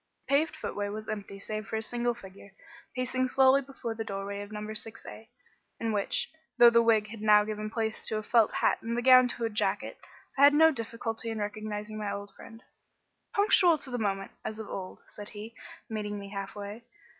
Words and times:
The 0.27 0.33
paved 0.33 0.55
footway 0.55 0.89
was 0.89 1.07
empty 1.07 1.37
save 1.39 1.67
for 1.67 1.75
a 1.75 1.81
single 1.83 2.15
figure, 2.15 2.55
pacing 2.95 3.27
slowly 3.27 3.61
before 3.61 3.93
the 3.93 4.03
doorway 4.03 4.41
of 4.41 4.51
number 4.51 4.73
6A, 4.73 5.27
in 5.79 5.91
which, 5.91 6.27
though 6.57 6.71
the 6.71 6.81
wig 6.81 7.09
had 7.09 7.21
now 7.21 7.43
given 7.43 7.69
place 7.69 8.03
to 8.07 8.17
a 8.17 8.23
felt 8.23 8.51
hat 8.51 8.81
and 8.81 8.97
the 8.97 9.03
gown 9.03 9.27
to 9.27 9.45
a 9.45 9.49
jacket, 9.51 9.99
I 10.39 10.43
had 10.45 10.55
no 10.55 10.71
difficulty 10.71 11.29
in 11.29 11.37
recognising 11.37 11.99
my 11.99 12.25
friend. 12.35 12.63
"Punctual 13.35 13.77
to 13.77 13.91
the 13.91 13.99
moment, 13.99 14.31
as 14.43 14.57
of 14.57 14.67
old," 14.67 15.01
said 15.05 15.29
he, 15.29 15.53
meeting 15.87 16.17
me 16.17 16.29
half 16.31 16.55
way. 16.55 16.83